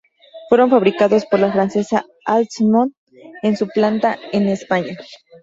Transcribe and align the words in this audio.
Fueron 0.49 0.71
fabricados 0.71 1.27
por 1.27 1.39
la 1.41 1.51
francesa 1.51 2.05
Alstom 2.25 2.91
en 3.43 3.55
su 3.55 3.67
planta 3.67 4.17
en 4.31 4.47
España. 4.49 4.95